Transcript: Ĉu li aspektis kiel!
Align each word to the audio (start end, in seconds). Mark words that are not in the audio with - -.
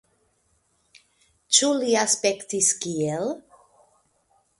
Ĉu 1.57 1.69
li 1.81 1.91
aspektis 2.05 2.71
kiel! 2.87 3.29